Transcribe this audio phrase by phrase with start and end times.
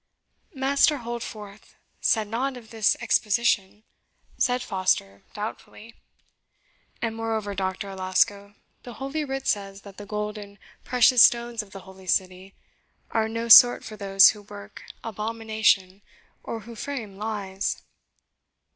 [0.55, 3.83] "Master Holdforth said nought of this exposition,"
[4.35, 5.93] said Foster doubtfully;
[7.03, 11.69] "and moreover, Doctor Alasco, the Holy Writ says that the gold and precious stones of
[11.69, 12.55] the Holy City
[13.11, 16.01] are in no sort for those who work abomination,
[16.41, 17.83] or who frame lies."